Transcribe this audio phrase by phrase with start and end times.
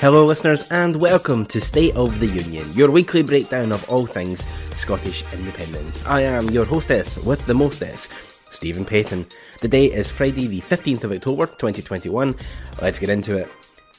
[0.00, 4.46] Hello, listeners, and welcome to State of the Union, your weekly breakdown of all things
[4.76, 6.06] Scottish independence.
[6.06, 8.08] I am your hostess with the mostess,
[8.48, 9.26] Stephen Paton.
[9.60, 12.32] The day is Friday, the 15th of October 2021.
[12.80, 13.48] Let's get into it.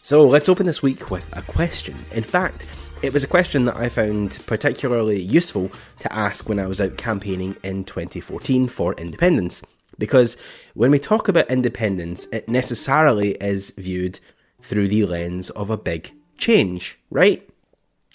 [0.02, 1.98] So, let's open this week with a question.
[2.14, 2.66] In fact,
[3.04, 5.70] it was a question that I found particularly useful
[6.00, 9.62] to ask when I was out campaigning in 2014 for independence.
[9.98, 10.38] Because
[10.76, 14.22] when we talk about independence, it necessarily is viewed
[14.62, 17.48] through the lens of a big change, right?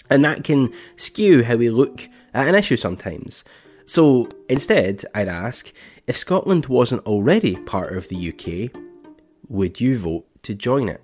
[0.09, 3.43] And that can skew how we look at an issue sometimes.
[3.85, 5.71] So instead, I'd ask
[6.07, 8.81] if Scotland wasn't already part of the UK,
[9.47, 11.01] would you vote to join it?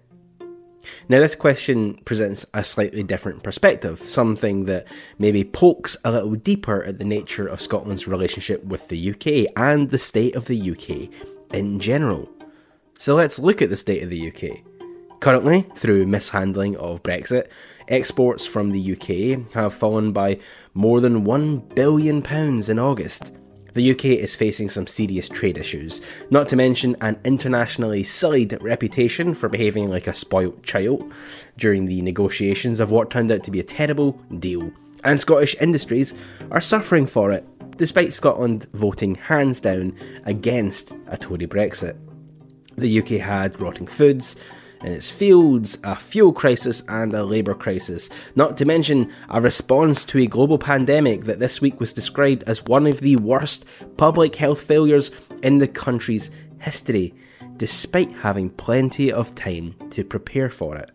[1.08, 4.88] Now, this question presents a slightly different perspective, something that
[5.20, 9.90] maybe pokes a little deeper at the nature of Scotland's relationship with the UK and
[9.90, 11.10] the state of the UK
[11.54, 12.32] in general.
[12.98, 14.64] So let's look at the state of the UK.
[15.22, 17.48] Currently, through mishandling of Brexit,
[17.88, 20.40] exports from the UK have fallen by
[20.74, 23.32] more than £1 billion in August.
[23.76, 29.36] The UK is facing some serious trade issues, not to mention an internationally sullied reputation
[29.36, 31.14] for behaving like a spoilt child
[31.56, 34.72] during the negotiations of what turned out to be a terrible deal.
[35.04, 36.16] And Scottish industries
[36.50, 37.46] are suffering for it,
[37.78, 41.96] despite Scotland voting hands down against a Tory Brexit.
[42.76, 44.36] The UK had rotting foods,
[44.84, 50.04] in its fields, a fuel crisis, and a labour crisis, not to mention a response
[50.06, 53.66] to a global pandemic that this week was described as one of the worst
[53.98, 55.12] public health failures
[55.44, 57.14] in the country's history,
[57.58, 60.92] despite having plenty of time to prepare for it.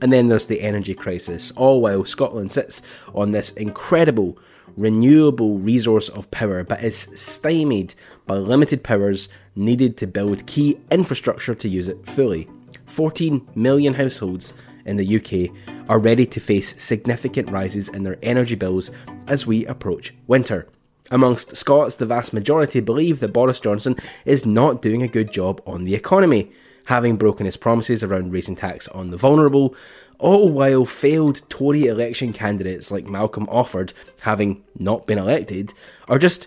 [0.00, 2.82] And then there's the energy crisis, all while Scotland sits
[3.14, 4.38] on this incredible
[4.76, 7.94] renewable resource of power but is stymied
[8.26, 12.48] by limited powers needed to build key infrastructure to use it fully.
[12.88, 15.54] 14 million households in the UK
[15.88, 18.90] are ready to face significant rises in their energy bills
[19.26, 20.68] as we approach winter.
[21.10, 25.62] Amongst Scots, the vast majority believe that Boris Johnson is not doing a good job
[25.66, 26.52] on the economy,
[26.86, 29.74] having broken his promises around raising tax on the vulnerable,
[30.18, 35.72] all while failed Tory election candidates like Malcolm Offord, having not been elected,
[36.08, 36.46] are just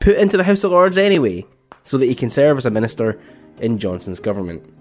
[0.00, 1.44] put into the House of Lords anyway,
[1.82, 3.20] so that he can serve as a minister
[3.60, 4.77] in Johnson's government.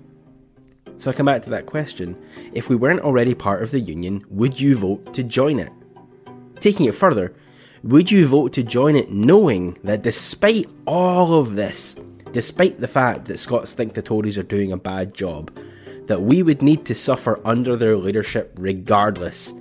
[0.97, 2.18] So I come back to that question
[2.53, 5.72] if we weren't already part of the Union, would you vote to join it?
[6.59, 7.34] Taking it further,
[7.84, 11.96] would you vote to join it knowing that despite all of this,
[12.31, 15.56] despite the fact that Scots think the Tories are doing a bad job,
[16.07, 19.53] that we would need to suffer under their leadership regardless,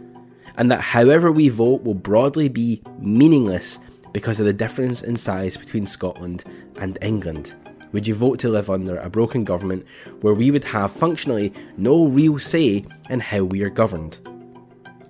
[0.57, 3.79] and that however we vote will broadly be meaningless
[4.13, 6.45] because of the difference in size between Scotland
[6.77, 7.55] and England?
[7.93, 9.87] Would you vote to live under a broken government
[10.21, 14.19] where we would have functionally no real say in how we are governed?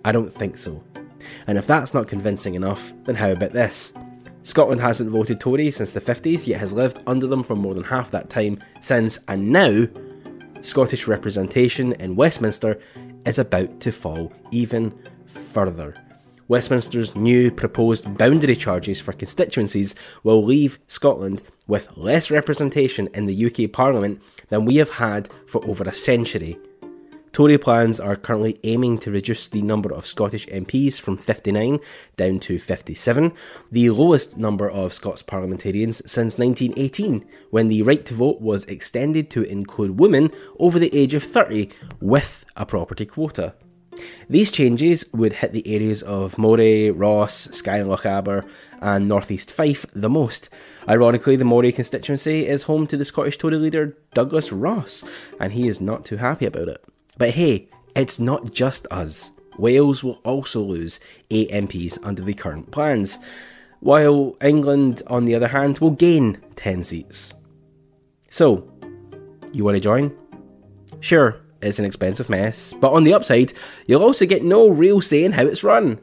[0.05, 0.83] I don't think so.
[1.47, 3.93] And if that's not convincing enough, then how about this?
[4.43, 7.83] Scotland hasn't voted Tory since the 50s, yet has lived under them for more than
[7.83, 9.89] half that time since, and now,
[10.61, 12.79] Scottish representation in Westminster
[13.25, 15.95] is about to fall even further.
[16.49, 23.47] Westminster's new proposed boundary charges for constituencies will leave Scotland with less representation in the
[23.47, 26.59] UK Parliament than we have had for over a century.
[27.37, 31.81] Tory plans are currently aiming to reduce the number of Scottish MPs from 59
[32.17, 33.31] down to 57,
[33.71, 39.29] the lowest number of Scots parliamentarians since 1918, when the right to vote was extended
[39.33, 41.69] to include women over the age of 30
[42.01, 43.53] with a property quota.
[44.29, 48.45] These changes would hit the areas of Moray, Ross, Skye and Lochaber,
[48.81, 50.49] and North East Fife the most.
[50.89, 55.05] Ironically, the Moray constituency is home to the Scottish Tory leader Douglas Ross,
[55.39, 56.85] and he is not too happy about it.
[57.17, 59.31] But hey, it's not just us.
[59.59, 60.99] Wales will also lose
[61.31, 63.19] 8 MPs under the current plans,
[63.79, 67.33] while England, on the other hand, will gain 10 seats.
[68.29, 68.69] So,
[69.53, 70.15] you want to join?
[71.01, 73.53] Sure, it's an expensive mess, but on the upside,
[73.87, 75.99] you'll also get no real say in how it's run.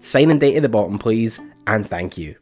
[0.00, 2.36] Sign and date at the bottom, please, and thank you.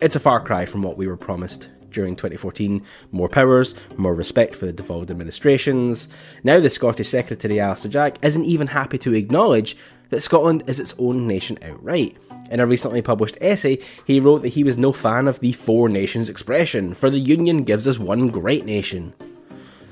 [0.00, 2.82] It's a far cry from what we were promised during 2014
[3.12, 6.08] more powers, more respect for the devolved administrations.
[6.42, 9.76] Now, the Scottish Secretary Alister Jack isn't even happy to acknowledge
[10.10, 12.16] that Scotland is its own nation outright.
[12.50, 15.88] In a recently published essay, he wrote that he was no fan of the four
[15.88, 19.14] nations expression, for the Union gives us one great nation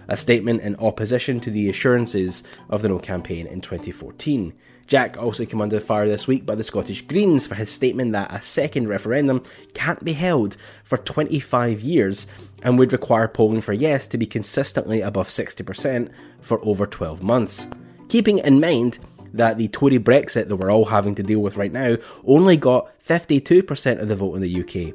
[0.08, 4.52] a statement in opposition to the assurances of the No campaign in 2014.
[4.86, 8.32] Jack also came under fire this week by the Scottish Greens for his statement that
[8.32, 9.42] a second referendum
[9.74, 12.26] can't be held for 25 years
[12.62, 16.10] and would require polling for yes to be consistently above 60%
[16.40, 17.66] for over 12 months.
[18.08, 18.98] Keeping in mind
[19.32, 21.96] that the Tory Brexit that we're all having to deal with right now
[22.26, 24.94] only got 52% of the vote in the UK.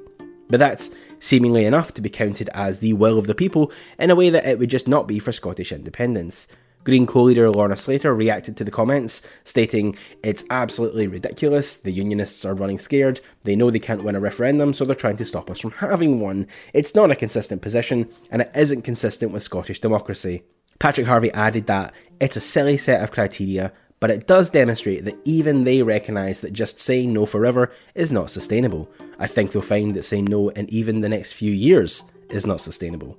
[0.49, 4.15] But that's seemingly enough to be counted as the will of the people in a
[4.15, 6.47] way that it would just not be for Scottish independence.
[6.87, 11.75] Green co leader Lorna Slater reacted to the comments, stating, It's absolutely ridiculous.
[11.75, 13.19] The Unionists are running scared.
[13.43, 16.21] They know they can't win a referendum, so they're trying to stop us from having
[16.21, 16.47] one.
[16.73, 20.43] It's not a consistent position, and it isn't consistent with Scottish democracy.
[20.79, 25.17] Patrick Harvie added that it's a silly set of criteria, but it does demonstrate that
[25.25, 28.89] even they recognise that just saying no forever is not sustainable.
[29.19, 32.61] I think they'll find that saying no in even the next few years is not
[32.61, 33.17] sustainable.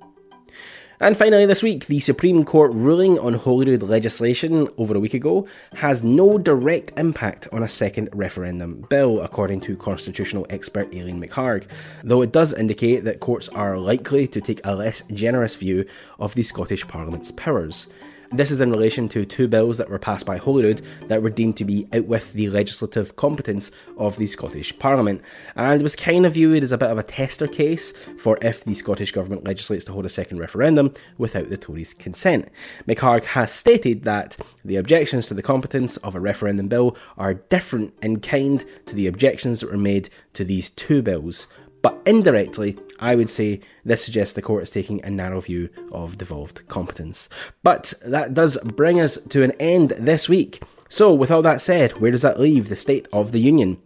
[1.01, 5.47] And finally, this week, the Supreme Court ruling on Holyrood legislation over a week ago
[5.75, 11.67] has no direct impact on a second referendum bill, according to constitutional expert Aileen McHarg,
[12.03, 15.85] though it does indicate that courts are likely to take a less generous view
[16.19, 17.87] of the Scottish Parliament's powers.
[18.31, 21.57] This is in relation to two bills that were passed by Holyrood that were deemed
[21.57, 25.23] to be out with the legislative competence of the Scottish Parliament,
[25.55, 28.75] and was kind of viewed as a bit of a tester case for if the
[28.75, 32.49] Scottish Government legislates to hold a second referendum without the Tories' consent.
[32.87, 37.95] McHarg has stated that the objections to the competence of a referendum bill are different
[38.03, 41.47] in kind to the objections that were made to these two bills,
[41.81, 46.17] but indirectly, I would say this suggests the court is taking a narrow view of
[46.17, 47.29] devolved competence.
[47.63, 50.61] But that does bring us to an end this week.
[50.89, 53.81] So, with all that said, where does that leave the state of the Union?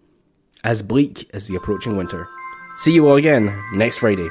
[0.63, 2.27] As bleak as the approaching winter.
[2.77, 4.29] See you all again next Friday.